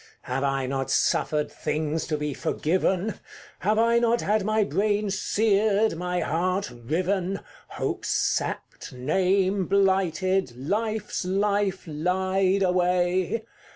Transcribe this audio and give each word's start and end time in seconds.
Have 0.23 0.43
I 0.43 0.65
not 0.65 0.89
suffered 0.89 1.51
things 1.51 2.07
to 2.07 2.17
be 2.17 2.33
forgiven? 2.33 3.19
Have 3.59 3.77
I 3.77 3.99
not 3.99 4.21
had 4.21 4.43
my 4.43 4.63
brain 4.63 5.11
seared, 5.11 5.95
my 5.95 6.21
heart 6.21 6.71
riven, 6.73 7.39
Hopes 7.67 8.09
sapped, 8.09 8.91
name 8.91 9.67
blighted, 9.67 10.57
Life's 10.57 11.23
life 11.23 11.83
lied 11.85 12.63
away? 12.63 13.45